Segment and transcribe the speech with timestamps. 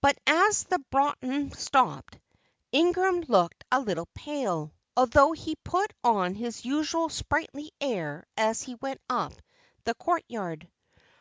[0.00, 2.18] But as the brougham stopped,
[2.72, 8.74] Ingram looked a little pale, although he put on his usual sprightly air as he
[8.74, 9.34] went up
[9.84, 10.68] the courtyard.